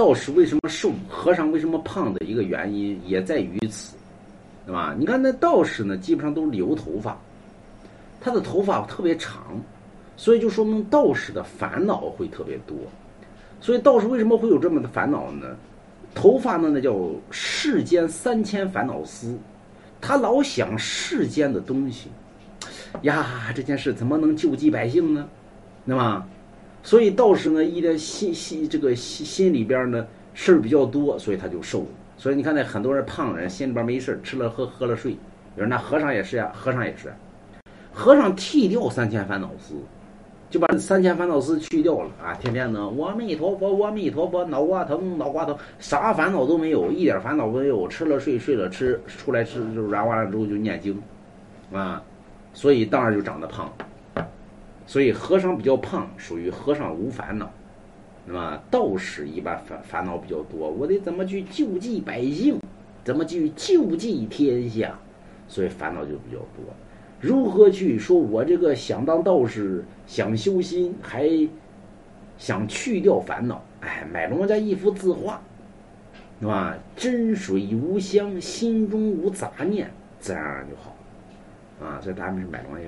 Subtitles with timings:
[0.00, 3.94] 道士为什么瘦，和尚为什么胖的一个原因也在于此，
[4.64, 4.94] 对吧？
[4.98, 7.20] 你看那道士呢，基本上都留头发，
[8.18, 9.60] 他的头发特别长，
[10.16, 12.74] 所以就说明道士的烦恼会特别多。
[13.60, 15.54] 所以道士为什么会有这么的烦恼呢？
[16.14, 16.96] 头发呢，那叫
[17.30, 19.38] 世间三千烦恼丝，
[20.00, 22.08] 他老想世间的东西，
[23.02, 25.28] 呀，这件事怎么能救济百姓呢？
[25.84, 26.26] 对吧？
[26.82, 31.86] 所以道士呢，一点心心这个心心里边呢事儿比较多，所以他就瘦。
[32.16, 35.12] 所以你看那很多人胖人心里边没事儿吃了喝喝了睡。
[35.56, 37.12] 有人那和尚也是呀，和尚也是，
[37.92, 39.74] 和尚剃掉三千烦恼丝。
[40.48, 42.34] 就把三千烦恼丝去掉了啊！
[42.34, 51.00] 天天呢，阿弥陀佛，阿弥陀佛，脑瓜疼，脑瓜疼，啥烦恼都没有，一点烦恼没有，吃了睡，睡了吃，出来吃就然完了之后就念经，
[51.72, 52.02] 啊，
[52.52, 53.72] 所以当然就长得胖。
[54.90, 57.48] 所以和尚比较胖，属于和尚无烦恼，
[58.26, 62.58] 那么道士一般烦烦恼比较多，我得怎么去救济百姓，
[63.04, 64.98] 怎么去救济天下，
[65.46, 66.64] 所以烦恼就比较多。
[67.20, 68.18] 如何去说？
[68.18, 71.30] 我这个想当道士，想修心，还
[72.36, 73.62] 想去掉烦恼。
[73.82, 75.40] 哎，买龙家一幅字画，
[76.40, 76.76] 是吧？
[76.96, 80.96] 真水无香，心中无杂念，自然而然就好。
[81.80, 82.80] 啊，所以咱们是买龙家